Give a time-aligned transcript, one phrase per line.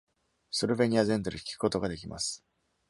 [0.49, 2.43] Slovenia 全土で聞くことができます。